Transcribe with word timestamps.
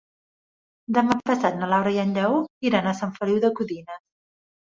Demà 0.97 1.17
passat 1.31 1.59
na 1.59 1.67
Laura 1.73 1.91
i 1.97 2.01
en 2.03 2.15
Lleó 2.17 2.39
iran 2.69 2.89
a 2.89 2.93
Sant 3.01 3.13
Feliu 3.19 3.43
de 3.45 3.55
Codines. 3.61 4.03